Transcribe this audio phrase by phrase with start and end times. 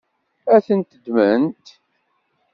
[0.55, 1.65] Ad ten-ddment?